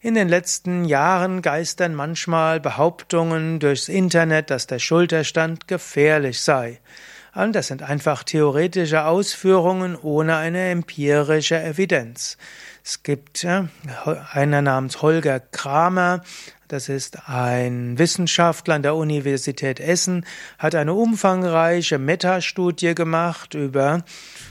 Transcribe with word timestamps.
In 0.02 0.16
den 0.16 0.28
letzten 0.28 0.86
Jahren 0.86 1.44
geistern 1.44 1.94
manchmal 1.94 2.60
Behauptungen 2.60 3.60
durchs 3.60 3.88
Internet, 3.88 4.50
dass 4.50 4.66
der 4.66 4.80
Schulterstand 4.80 5.68
gefährlich 5.68 6.42
sei. 6.42 6.80
Und 7.36 7.54
das 7.54 7.68
sind 7.68 7.84
einfach 7.84 8.24
theoretische 8.24 9.06
Ausführungen 9.06 9.98
ohne 9.98 10.38
eine 10.38 10.70
empirische 10.70 11.62
Evidenz. 11.62 12.38
Es 12.82 13.04
gibt 13.04 13.46
einer 13.46 14.62
namens 14.62 15.02
Holger 15.02 15.42
Kramer, 15.42 16.22
das 16.70 16.88
ist 16.90 17.28
ein 17.28 18.00
Wissenschaftler 18.00 18.76
an 18.76 18.84
der 18.84 18.96
Universität 18.96 19.80
Essen, 19.80 20.26
hat 20.58 20.76
eine 20.76 20.94
umfangreiche 20.94 22.00
Metastudie 22.00 22.96
gemacht 22.96 23.54
über 23.54 24.04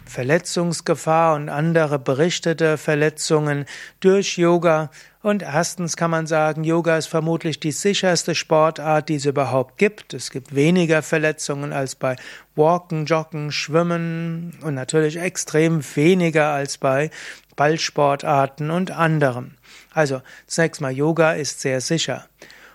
Verletzungsgefahr 0.05 1.34
und 1.34 1.48
andere 1.48 1.98
berichtete 1.98 2.77
Verletzungen 2.77 3.64
durch 4.00 4.36
Yoga. 4.36 4.90
Und 5.25 5.41
erstens 5.41 5.97
kann 5.97 6.11
man 6.11 6.27
sagen, 6.27 6.64
Yoga 6.64 6.98
ist 6.98 7.06
vermutlich 7.06 7.58
die 7.58 7.72
sicherste 7.72 8.34
Sportart, 8.34 9.08
die 9.08 9.14
es 9.14 9.25
überhaupt 9.25 9.78
gibt. 9.78 10.12
Es 10.12 10.30
gibt 10.30 10.55
weniger 10.55 11.00
Verletzungen 11.00 11.72
als 11.72 11.94
bei 11.94 12.17
Walken, 12.56 13.06
Joggen, 13.06 13.50
Schwimmen 13.50 14.52
und 14.61 14.75
natürlich 14.75 15.17
extrem 15.17 15.83
weniger 15.97 16.48
als 16.48 16.77
bei 16.77 17.11
Ballsportarten 17.56 18.70
und 18.70 18.91
anderem. 18.91 19.52
Also 19.95 20.20
zunächst 20.47 20.83
mal 20.83 20.92
Yoga 20.92 21.33
ist 21.33 21.62
sehr 21.62 21.80
sicher. 21.80 22.27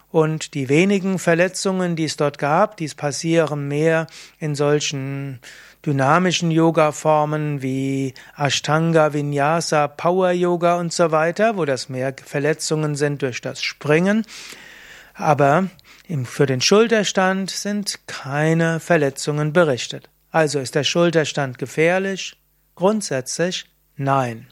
Und 0.10 0.56
die 0.56 0.70
wenigen 0.70 1.20
Verletzungen, 1.20 1.96
die 1.96 2.06
es 2.06 2.18
dort 2.18 2.40
gab, 2.40 2.78
dies 2.78 2.96
passieren 2.96 3.68
mehr 3.68 4.08
in 4.40 4.56
solchen 4.56 5.40
dynamischen 5.86 6.52
Yoga-Formen 6.52 7.62
wie 7.62 8.14
Ashtanga, 8.38 9.14
Vinyasa, 9.14 9.88
Power 9.88 10.32
Yoga 10.32 10.78
und 10.78 10.92
so 10.94 11.12
weiter, 11.12 11.58
wo 11.58 11.66
das 11.66 11.90
mehr 11.90 12.14
Verletzungen 12.24 12.96
sind 12.96 13.22
durch 13.22 13.42
das 13.42 13.62
Springen. 13.62 14.26
Aber 15.14 15.70
für 16.26 16.46
den 16.46 16.62
Schulterstand 16.62 17.52
sind 17.52 18.00
keine 18.08 18.80
Verletzungen 18.80 19.54
berichtet. 19.54 20.10
Also 20.32 20.60
ist 20.60 20.76
der 20.76 20.84
Schulterstand 20.84 21.58
gefährlich? 21.58 22.36
Grundsätzlich 22.76 23.66
nein. 23.96 24.48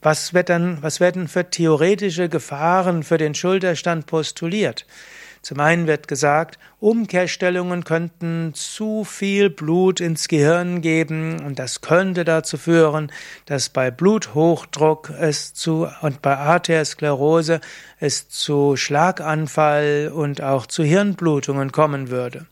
Was 0.00 0.32
wird 0.32 0.48
dann, 0.48 0.82
was 0.82 1.00
werden 1.00 1.28
für 1.28 1.50
theoretische 1.50 2.28
Gefahren 2.28 3.02
für 3.02 3.18
den 3.18 3.34
Schulterstand 3.34 4.06
postuliert? 4.06 4.86
Zum 5.42 5.60
einen 5.60 5.86
wird 5.86 6.08
gesagt, 6.08 6.58
Umkehrstellungen 6.80 7.84
könnten 7.84 8.52
zu 8.54 9.04
viel 9.04 9.50
Blut 9.50 10.00
ins 10.00 10.28
Gehirn 10.28 10.80
geben 10.80 11.44
und 11.44 11.58
das 11.58 11.80
könnte 11.80 12.24
dazu 12.24 12.56
führen, 12.56 13.10
dass 13.46 13.68
bei 13.68 13.90
Bluthochdruck 13.90 15.10
es 15.10 15.54
zu 15.54 15.88
und 16.02 16.22
bei 16.22 16.36
Arteriosklerose 16.36 17.60
es 17.98 18.28
zu 18.28 18.76
Schlaganfall 18.76 20.12
und 20.14 20.42
auch 20.42 20.66
zu 20.66 20.82
Hirnblutungen 20.82 21.72
kommen 21.72 22.10
würde. 22.10 22.46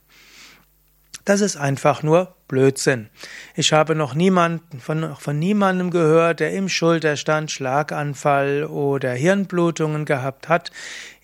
Das 1.27 1.41
ist 1.41 1.57
einfach 1.57 2.05
nur 2.05 2.37
Blödsinn. 2.47 3.09
Ich 3.57 3.73
habe 3.73 3.97
noch 3.97 4.15
niemanden, 4.15 4.79
von, 4.79 5.17
von 5.17 5.37
niemandem 5.37 5.91
gehört, 5.91 6.39
der 6.39 6.53
im 6.53 6.69
Schulterstand 6.69 7.51
Schlaganfall 7.51 8.63
oder 8.63 9.11
Hirnblutungen 9.11 10.05
gehabt 10.05 10.49
hat. 10.49 10.71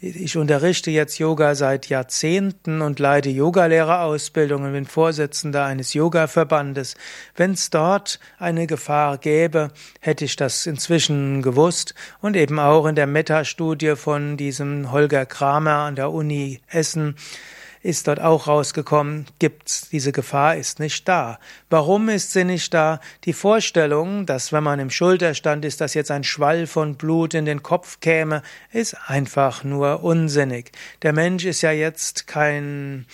Ich 0.01 0.37
unterrichte 0.37 0.91
jetzt 0.91 1.21
Yoga 1.21 1.55
seit 1.55 1.89
Jahrzehnten 1.89 2.83
und 2.83 2.99
leite 2.99 3.31
Yogalehrerausbildung 3.31 4.65
und 4.65 4.73
bin 4.73 4.87
Vorsitzender 4.87 5.67
eines 5.67 5.95
Yoga-Verbandes. 5.95 6.97
Wenn 7.37 7.53
es 7.53 7.71
dort 7.71 8.19
eine 8.41 8.67
Gefahr 8.67 9.19
gäbe, 9.19 9.71
hätte 10.01 10.25
ich 10.25 10.35
das 10.35 10.67
inzwischen 10.67 11.43
gewusst 11.43 11.95
und 12.21 12.37
eben 12.37 12.59
auch 12.59 12.87
in 12.87 12.97
der 12.97 13.07
Metastudie 13.07 13.95
von 13.95 14.37
diesem 14.37 14.91
Holger 14.91 15.27
Kramer 15.27 15.85
an 15.85 15.95
der 15.95 16.11
Uni 16.11 16.61
Essen 16.67 17.15
ist 17.83 18.07
dort 18.07 18.21
auch 18.21 18.47
rausgekommen, 18.47 19.27
gibt's, 19.39 19.89
diese 19.91 20.13
Gefahr 20.13 20.57
ist 20.57 20.79
nicht 20.79 21.09
da. 21.09 21.39
Warum 21.69 22.09
ist 22.09 22.33
sie 22.33 22.45
nicht 22.45 22.73
da? 22.73 23.01
Die 23.25 23.33
Vorstellung, 23.33 24.25
dass 24.27 24.53
wenn 24.53 24.63
man 24.63 24.79
im 24.79 24.91
Schulterstand 24.91 25.65
ist, 25.65 25.81
dass 25.81 25.95
jetzt 25.95 26.11
ein 26.11 26.25
Schwall 26.25 26.67
von 26.67 26.97
Blut 26.97 27.35
in 27.35 27.45
den 27.45 27.63
Kopf 27.63 28.01
käme, 28.01 28.43
ist 28.71 28.97
einfach 29.07 29.65
nur 29.65 30.05
unsinnig. 30.05 30.73
Der 31.03 31.13
Mensch 31.13 31.45
ist 31.45 31.63
ja 31.63 31.73
jetzt 31.73 32.27
kein 32.27 33.07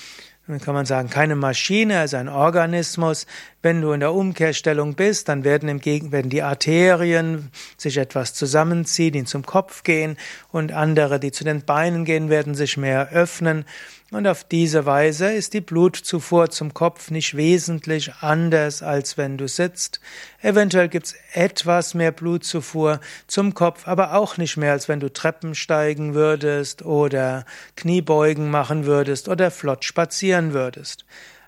kann 0.65 0.73
man 0.73 0.87
sagen, 0.87 1.11
keine 1.11 1.37
Maschine, 1.37 2.01
also 2.01 2.17
ein 2.17 2.31
Organismus. 2.31 3.27
Wenn 3.69 3.83
du 3.83 3.93
in 3.93 4.01
der 4.01 4.15
Umkehrstellung 4.15 4.95
bist, 4.95 5.29
dann 5.29 5.45
werden 5.45 5.69
im 5.69 5.79
Gegen 5.79 6.11
werden 6.11 6.31
die 6.31 6.41
Arterien 6.43 7.51
sich 7.77 7.99
etwas 7.99 8.33
zusammenziehen, 8.33 9.13
die 9.13 9.25
zum 9.25 9.45
Kopf 9.45 9.83
gehen 9.83 10.17
und 10.51 10.73
andere, 10.73 11.21
die 11.21 11.33
zu 11.33 11.45
den 11.45 11.63
Beinen 11.67 12.07
gehen, 12.07 12.31
werden 12.31 12.55
sich 12.55 12.79
mehr 12.79 13.11
öffnen. 13.13 13.67
Und 14.11 14.27
auf 14.27 14.43
diese 14.43 14.87
Weise 14.87 15.31
ist 15.31 15.53
die 15.53 15.61
Blutzufuhr 15.61 16.49
zum 16.49 16.73
Kopf 16.73 17.11
nicht 17.11 17.37
wesentlich 17.37 18.15
anders, 18.23 18.83
als 18.83 19.19
wenn 19.19 19.37
du 19.37 19.47
sitzt. 19.47 20.01
Eventuell 20.41 20.89
gibt's 20.89 21.15
etwas 21.35 21.93
mehr 21.93 22.13
Blutzufuhr 22.13 23.01
zum 23.27 23.53
Kopf, 23.53 23.87
aber 23.87 24.15
auch 24.15 24.39
nicht 24.39 24.57
mehr, 24.57 24.73
als 24.73 24.89
wenn 24.89 25.01
du 25.01 25.13
Treppen 25.13 25.55
steigen 25.55 26.15
würdest 26.15 26.87
oder 26.87 27.45
Kniebeugen 27.77 28.51
machen 28.51 28.87
würdest 28.87 29.29
oder 29.29 29.51
flott 29.51 29.85
spazieren 29.85 30.55
würdest. 30.55 31.05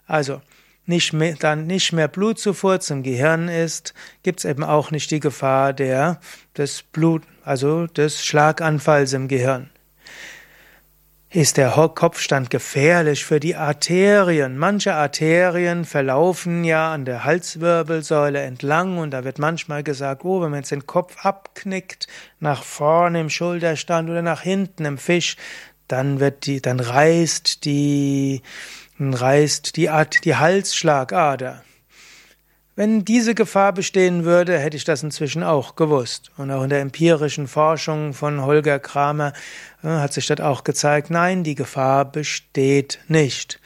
Also, 0.07 0.43
nicht 0.91 1.15
mehr, 1.15 1.37
dann 1.39 1.67
nicht 1.67 1.95
mehr 1.95 2.09
Blutzufuhr 2.09 2.81
zum 2.81 3.03
Gehirn 3.03 3.49
ist, 3.49 3.95
gibt's 4.23 4.45
eben 4.45 4.63
auch 4.63 4.91
nicht 4.91 5.11
die 5.11 5.21
Gefahr 5.21 5.73
der, 5.73 6.21
des 6.59 6.83
Blut, 6.83 7.23
also 7.43 7.87
des 7.87 8.23
Schlaganfalls 8.23 9.15
im 9.15 9.29
Gehirn. 9.29 9.71
Ist 11.33 11.59
der 11.59 11.71
Kopfstand 11.95 12.51
gefährlich 12.51 13.25
für 13.25 13.39
die 13.39 13.55
Arterien? 13.55 14.59
Manche 14.59 14.95
Arterien 14.95 15.85
verlaufen 15.85 16.65
ja 16.65 16.93
an 16.93 17.05
der 17.05 17.23
Halswirbelsäule 17.23 18.41
entlang 18.41 18.99
und 18.99 19.13
da 19.13 19.23
wird 19.23 19.39
manchmal 19.39 19.85
gesagt, 19.85 20.25
oh, 20.25 20.43
wenn 20.43 20.51
man 20.51 20.59
jetzt 20.59 20.73
den 20.73 20.89
Kopf 20.89 21.25
abknickt, 21.25 22.09
nach 22.41 22.65
vorne 22.65 23.21
im 23.21 23.31
Schulterstand 23.31 24.11
oder 24.11 24.23
nach 24.23 24.43
hinten 24.43 24.85
im 24.85 24.99
Fisch, 24.99 25.37
dann 25.87 26.19
wird 26.19 26.47
die, 26.47 26.61
dann 26.61 26.81
reißt 26.81 27.65
die, 27.65 28.43
reißt 29.01 29.77
die, 29.77 29.91
die 30.25 30.37
Halsschlagader. 30.37 31.63
Wenn 32.77 33.05
diese 33.05 33.35
Gefahr 33.35 33.73
bestehen 33.73 34.25
würde, 34.25 34.59
hätte 34.59 34.77
ich 34.77 34.85
das 34.85 35.03
inzwischen 35.03 35.43
auch 35.43 35.77
gewusst. 35.77 36.31
Und 36.37 36.51
auch 36.51 36.63
in 36.63 36.71
der 36.71 36.81
empirischen 36.81 37.49
Forschung 37.49 38.15
von 38.15 38.43
Holger 38.43 38.79
Kramer 38.79 39.33
äh, 39.83 39.89
hat 39.89 40.13
sich 40.13 40.27
das 40.27 40.41
auch 40.41 40.65
gezeigt, 40.65 41.11
nein, 41.11 41.45
die 41.45 41.57
Gefahr 41.57 42.05
besteht 42.05 43.01
nicht. 43.09 43.61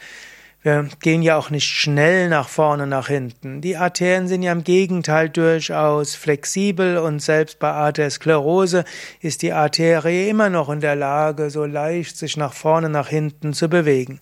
Wir 0.65 0.89
gehen 0.99 1.21
ja 1.21 1.37
auch 1.37 1.51
nicht 1.51 1.67
schnell 1.67 2.27
nach 2.27 2.49
vorne, 2.49 2.87
nach 2.87 3.07
hinten. 3.07 3.61
Die 3.61 3.77
Arterien 3.77 4.27
sind 4.27 4.41
ja 4.41 4.51
im 4.51 4.63
Gegenteil 4.63 5.29
durchaus 5.29 6.15
flexibel 6.15 6.97
und 6.97 7.21
selbst 7.21 7.59
bei 7.59 7.69
Arteriosklerose 7.69 8.83
ist 9.21 9.43
die 9.43 9.53
Arterie 9.53 10.27
immer 10.27 10.49
noch 10.49 10.69
in 10.69 10.79
der 10.79 10.95
Lage, 10.95 11.51
so 11.51 11.65
leicht 11.65 12.17
sich 12.17 12.35
nach 12.35 12.53
vorne, 12.53 12.89
nach 12.89 13.09
hinten 13.09 13.53
zu 13.53 13.69
bewegen. 13.69 14.19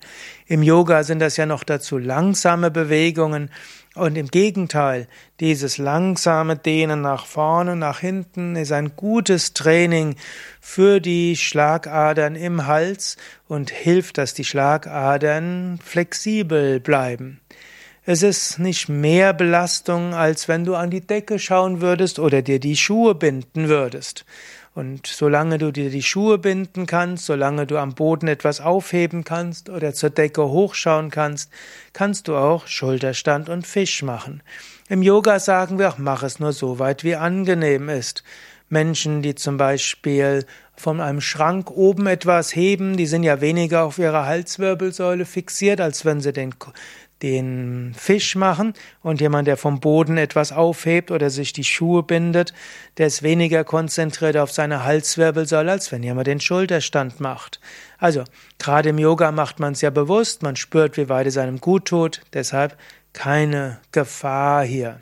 Im 0.54 0.62
Yoga 0.62 1.02
sind 1.02 1.18
das 1.18 1.36
ja 1.36 1.48
noch 1.48 1.64
dazu 1.64 1.98
langsame 1.98 2.70
Bewegungen 2.70 3.50
und 3.96 4.16
im 4.16 4.28
Gegenteil, 4.28 5.08
dieses 5.40 5.80
langsame 5.80 6.58
Dehnen 6.58 7.02
nach 7.02 7.26
vorne, 7.26 7.76
nach 7.76 8.02
hinten 8.02 8.56
ist 8.56 8.72
ein 8.72 8.96
gutes 8.96 9.54
Training 9.54 10.16
für 10.62 11.00
die 11.00 11.38
Schlagadern 11.38 12.36
im 12.36 12.68
Hals 12.68 13.18
und 13.48 13.72
hilft, 13.72 14.20
dass 14.20 14.36
die 14.36 14.44
Schlagadern 14.44 15.80
flexibel 15.84 16.80
bleiben. 16.80 17.42
Es 18.06 18.22
ist 18.22 18.60
nicht 18.60 18.90
mehr 18.90 19.34
Belastung, 19.34 20.14
als 20.14 20.48
wenn 20.48 20.66
du 20.66 20.76
an 20.76 20.92
die 20.92 21.02
Decke 21.02 21.40
schauen 21.40 21.82
würdest 21.82 22.20
oder 22.20 22.44
dir 22.44 22.60
die 22.60 22.78
Schuhe 22.78 23.16
binden 23.16 23.70
würdest. 23.70 24.24
Und 24.76 25.06
solange 25.06 25.60
du 25.60 25.72
dir 25.72 25.92
die 25.92 26.02
Schuhe 26.02 26.40
binden 26.40 26.88
kannst, 26.88 27.26
solange 27.26 27.68
du 27.68 27.78
am 27.78 27.94
Boden 27.94 28.28
etwas 28.28 28.60
aufheben 28.60 29.24
kannst 29.24 29.70
oder 29.70 29.94
zur 29.94 30.10
Decke 30.10 30.50
hochschauen 30.50 31.12
kannst, 31.12 31.52
kannst 31.94 32.28
du 32.28 32.36
auch 32.36 32.66
Schulterstand 32.66 33.50
und 33.50 33.68
Fisch 33.68 34.02
machen. 34.02 34.42
Im 34.90 35.04
Yoga 35.04 35.40
sagen 35.40 35.78
wir 35.78 35.90
auch, 35.90 36.00
mach 36.00 36.24
es 36.24 36.40
nur 36.40 36.54
so 36.54 36.80
weit, 36.80 37.04
wie 37.04 37.16
angenehm 37.16 37.88
ist. 37.88 38.24
Menschen, 38.70 39.22
die 39.22 39.36
zum 39.36 39.58
Beispiel 39.58 40.46
von 40.76 41.00
einem 41.00 41.22
Schrank 41.22 41.70
oben 41.70 42.08
etwas 42.08 42.56
heben, 42.56 42.98
die 42.98 43.06
sind 43.06 43.22
ja 43.22 43.40
weniger 43.40 43.84
auf 43.84 44.00
ihrer 44.00 44.26
Halswirbelsäule 44.26 45.26
fixiert, 45.26 45.80
als 45.80 46.04
wenn 46.04 46.20
sie 46.20 46.34
den, 46.34 46.56
den 47.22 47.94
Fisch 47.98 48.36
machen. 48.36 48.74
Und 49.02 49.22
jemand, 49.22 49.48
der 49.48 49.58
vom 49.58 49.80
Boden 49.80 50.18
etwas 50.18 50.52
aufhebt 50.52 51.12
oder 51.12 51.30
sich 51.30 51.54
die 51.54 51.64
Schuhe 51.64 52.04
bindet, 52.04 52.54
der 52.98 53.08
ist 53.08 53.24
weniger 53.24 53.64
konzentriert 53.64 54.38
auf 54.38 54.52
seine 54.52 54.84
Halswirbelsäule, 54.84 55.72
als 55.72 55.92
wenn 55.92 56.04
jemand 56.04 56.28
den 56.28 56.42
Schulterstand 56.42 57.20
macht. 57.20 57.60
Also, 57.98 58.24
gerade 58.60 58.90
im 58.90 58.98
Yoga 58.98 59.32
macht 59.32 59.60
man 59.60 59.74
es 59.74 59.82
ja 59.82 59.90
bewusst, 59.90 60.44
man 60.44 60.56
spürt, 60.56 60.98
wie 60.98 61.10
weit 61.10 61.28
es 61.28 61.38
einem 61.38 61.60
gut 61.62 61.86
tut, 61.86 62.22
deshalb 62.34 62.78
keine 63.14 63.80
Gefahr 63.92 64.66
hier. 64.66 65.00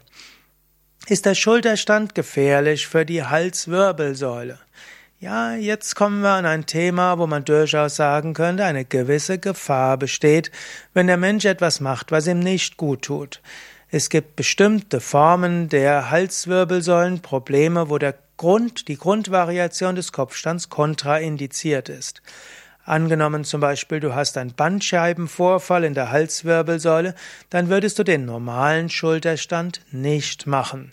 Ist 1.07 1.25
der 1.25 1.35
Schulterstand 1.35 2.13
gefährlich 2.13 2.87
für 2.87 3.05
die 3.05 3.23
Halswirbelsäule? 3.23 4.59
Ja, 5.21 5.53
jetzt 5.53 5.95
kommen 5.95 6.21
wir 6.21 6.31
an 6.31 6.47
ein 6.47 6.65
Thema, 6.65 7.19
wo 7.19 7.27
man 7.27 7.45
durchaus 7.45 7.95
sagen 7.95 8.33
könnte, 8.33 8.65
eine 8.65 8.85
gewisse 8.85 9.37
Gefahr 9.37 9.97
besteht, 9.97 10.49
wenn 10.95 11.05
der 11.05 11.17
Mensch 11.17 11.45
etwas 11.45 11.79
macht, 11.79 12.11
was 12.11 12.25
ihm 12.25 12.39
nicht 12.39 12.75
gut 12.75 13.03
tut. 13.03 13.39
Es 13.91 14.09
gibt 14.09 14.35
bestimmte 14.35 14.99
Formen 14.99 15.69
der 15.69 16.09
Halswirbelsäulenprobleme, 16.09 17.91
wo 17.91 17.99
der 17.99 18.15
Grund, 18.37 18.87
die 18.87 18.97
Grundvariation 18.97 19.93
des 19.93 20.11
Kopfstands 20.11 20.69
kontraindiziert 20.69 21.87
ist. 21.87 22.23
Angenommen 22.83 23.43
zum 23.43 23.61
Beispiel, 23.61 23.99
du 23.99 24.15
hast 24.15 24.39
einen 24.39 24.55
Bandscheibenvorfall 24.55 25.83
in 25.83 25.93
der 25.93 26.09
Halswirbelsäule, 26.09 27.13
dann 27.51 27.69
würdest 27.69 27.99
du 27.99 28.03
den 28.03 28.25
normalen 28.25 28.89
Schulterstand 28.89 29.81
nicht 29.91 30.47
machen. 30.47 30.91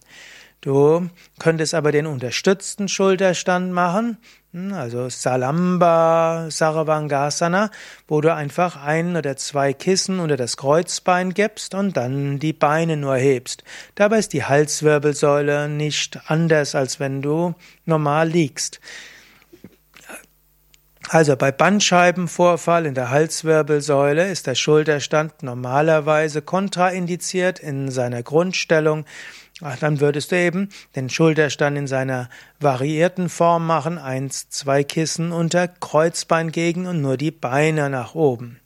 Du 0.60 1.08
könntest 1.38 1.72
aber 1.72 1.92
den 1.92 2.06
unterstützten 2.06 2.88
Schulterstand 2.88 3.72
machen, 3.72 4.18
hm, 4.52 4.72
also 4.72 5.08
Salamba 5.08 6.48
Saravangasana, 6.50 7.70
wo 8.08 8.20
du 8.20 8.34
einfach 8.34 8.82
ein 8.82 9.16
oder 9.16 9.36
zwei 9.36 9.72
Kissen 9.72 10.18
unter 10.18 10.36
das 10.36 10.56
Kreuzbein 10.56 11.32
gibst 11.32 11.74
und 11.74 11.96
dann 11.96 12.40
die 12.40 12.52
Beine 12.52 12.96
nur 12.96 13.16
hebst. 13.16 13.62
Dabei 13.94 14.18
ist 14.18 14.32
die 14.32 14.44
Halswirbelsäule 14.44 15.68
nicht 15.68 16.18
anders, 16.26 16.74
als 16.74 16.98
wenn 16.98 17.22
du 17.22 17.54
normal 17.84 18.28
liegst. 18.28 18.80
Also 21.10 21.36
bei 21.36 21.52
Bandscheibenvorfall 21.52 22.84
in 22.84 22.94
der 22.94 23.10
Halswirbelsäule 23.10 24.28
ist 24.28 24.46
der 24.46 24.54
Schulterstand 24.54 25.42
normalerweise 25.42 26.42
kontraindiziert 26.42 27.60
in 27.60 27.90
seiner 27.90 28.22
Grundstellung. 28.22 29.06
Ach, 29.60 29.76
dann 29.76 30.00
würdest 30.00 30.30
du 30.30 30.36
eben 30.36 30.68
den 30.94 31.10
Schulterstand 31.10 31.76
in 31.76 31.86
seiner 31.88 32.28
variierten 32.60 33.28
Form 33.28 33.66
machen, 33.66 33.98
eins, 33.98 34.48
zwei 34.50 34.84
Kissen 34.84 35.32
unter 35.32 35.66
Kreuzbein 35.66 36.52
gegen 36.52 36.86
und 36.86 37.00
nur 37.00 37.16
die 37.16 37.32
Beine 37.32 37.90
nach 37.90 38.14
oben. 38.14 38.60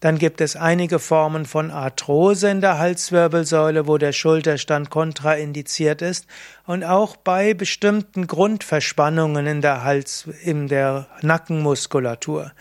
Dann 0.00 0.18
gibt 0.18 0.40
es 0.40 0.56
einige 0.56 0.98
Formen 0.98 1.46
von 1.46 1.70
Arthrose 1.70 2.50
in 2.50 2.60
der 2.60 2.78
Halswirbelsäule, 2.78 3.86
wo 3.86 3.96
der 3.96 4.12
Schulterstand 4.12 4.90
kontraindiziert 4.90 6.02
ist 6.02 6.26
und 6.66 6.84
auch 6.84 7.16
bei 7.16 7.54
bestimmten 7.54 8.26
Grundverspannungen 8.26 9.46
in 9.46 9.60
der 9.62 9.82
Hals, 9.84 10.28
in 10.42 10.68
der 10.68 11.06
Nackenmuskulatur. 11.22 12.52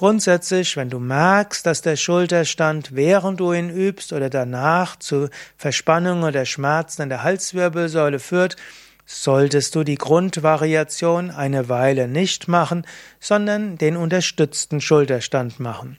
Grundsätzlich, 0.00 0.78
wenn 0.78 0.88
du 0.88 0.98
merkst, 0.98 1.66
dass 1.66 1.82
der 1.82 1.96
Schulterstand, 1.96 2.96
während 2.96 3.38
du 3.38 3.52
ihn 3.52 3.68
übst 3.68 4.14
oder 4.14 4.30
danach 4.30 4.96
zu 4.96 5.28
Verspannungen 5.58 6.24
oder 6.24 6.46
Schmerzen 6.46 7.02
in 7.02 7.10
der 7.10 7.22
Halswirbelsäule 7.22 8.18
führt, 8.18 8.56
solltest 9.04 9.74
du 9.74 9.84
die 9.84 9.96
Grundvariation 9.96 11.30
eine 11.30 11.68
Weile 11.68 12.08
nicht 12.08 12.48
machen, 12.48 12.86
sondern 13.20 13.76
den 13.76 13.98
unterstützten 13.98 14.80
Schulterstand 14.80 15.60
machen. 15.60 15.98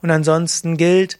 Und 0.00 0.10
ansonsten 0.10 0.78
gilt, 0.78 1.18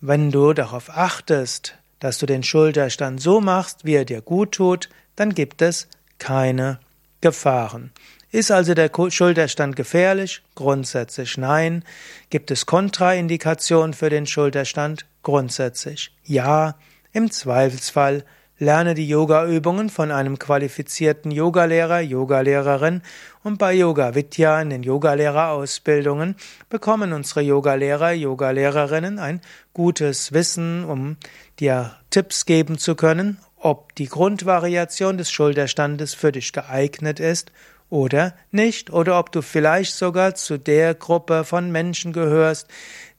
wenn 0.00 0.30
du 0.30 0.54
darauf 0.54 0.88
achtest, 0.88 1.74
dass 2.00 2.16
du 2.16 2.24
den 2.24 2.44
Schulterstand 2.44 3.20
so 3.20 3.42
machst, 3.42 3.84
wie 3.84 3.96
er 3.96 4.06
dir 4.06 4.22
gut 4.22 4.52
tut, 4.52 4.88
dann 5.16 5.34
gibt 5.34 5.60
es 5.60 5.86
keine 6.16 6.80
Gefahren. 7.20 7.92
Ist 8.30 8.50
also 8.50 8.74
der 8.74 8.90
Schulterstand 9.10 9.76
gefährlich? 9.76 10.42
Grundsätzlich 10.54 11.38
nein. 11.38 11.84
Gibt 12.30 12.50
es 12.50 12.66
Kontraindikationen 12.66 13.94
für 13.94 14.10
den 14.10 14.26
Schulterstand? 14.26 15.06
Grundsätzlich 15.22 16.12
ja. 16.24 16.76
Im 17.12 17.30
Zweifelsfall 17.30 18.24
Lerne 18.60 18.94
die 18.94 19.08
Yoga-Übungen 19.08 19.88
von 19.88 20.10
einem 20.10 20.36
qualifizierten 20.36 21.30
Yogalehrer, 21.30 22.00
Yogalehrerin 22.00 23.02
und 23.44 23.56
bei 23.56 23.72
Yoga 23.72 24.16
Vidya 24.16 24.60
in 24.60 24.70
den 24.70 24.82
Yogalehrerausbildungen 24.82 26.34
bekommen 26.68 27.12
unsere 27.12 27.42
Yogalehrer, 27.42 28.10
Yogalehrerinnen 28.10 29.20
ein 29.20 29.42
gutes 29.74 30.32
Wissen, 30.32 30.84
um 30.84 31.18
dir 31.60 31.94
Tipps 32.10 32.46
geben 32.46 32.78
zu 32.78 32.96
können, 32.96 33.38
ob 33.58 33.94
die 33.94 34.08
Grundvariation 34.08 35.18
des 35.18 35.30
Schulterstandes 35.30 36.14
für 36.14 36.32
dich 36.32 36.52
geeignet 36.52 37.20
ist 37.20 37.52
oder 37.90 38.34
nicht, 38.50 38.90
oder 38.90 39.18
ob 39.18 39.32
du 39.32 39.42
vielleicht 39.42 39.94
sogar 39.94 40.34
zu 40.34 40.58
der 40.58 40.94
Gruppe 40.94 41.44
von 41.44 41.72
Menschen 41.72 42.12
gehörst, 42.12 42.68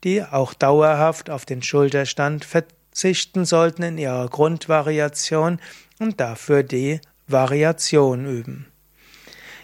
die 0.04 0.22
auch 0.22 0.54
dauerhaft 0.54 1.30
auf 1.30 1.44
den 1.44 1.62
Schulterstand 1.62 2.44
verzichten 2.44 3.44
sollten 3.44 3.82
in 3.82 3.98
ihrer 3.98 4.28
Grundvariation 4.28 5.60
und 5.98 6.20
dafür 6.20 6.62
die 6.62 7.00
Variation 7.26 8.26
üben. 8.26 8.66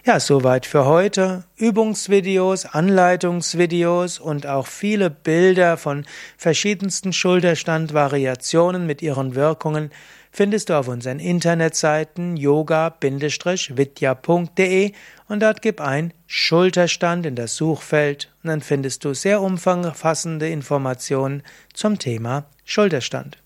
Ja, 0.06 0.20
soweit 0.20 0.66
für 0.66 0.84
heute. 0.84 1.42
Übungsvideos, 1.56 2.64
Anleitungsvideos 2.64 4.20
und 4.20 4.46
auch 4.46 4.68
viele 4.68 5.10
Bilder 5.10 5.76
von 5.76 6.06
verschiedensten 6.36 7.12
Schulterstandvariationen 7.12 8.86
mit 8.86 9.02
ihren 9.02 9.34
Wirkungen 9.34 9.90
findest 10.36 10.68
du 10.68 10.74
auf 10.74 10.88
unseren 10.88 11.18
Internetseiten 11.18 12.36
yoga-vidya.de 12.36 14.92
und 15.28 15.42
dort 15.42 15.62
gib 15.62 15.80
ein 15.80 16.12
Schulterstand 16.26 17.24
in 17.24 17.36
das 17.36 17.56
Suchfeld 17.56 18.30
und 18.42 18.48
dann 18.48 18.60
findest 18.60 19.06
du 19.06 19.14
sehr 19.14 19.40
umfassende 19.40 20.50
Informationen 20.50 21.42
zum 21.72 21.98
Thema 21.98 22.44
Schulterstand 22.66 23.38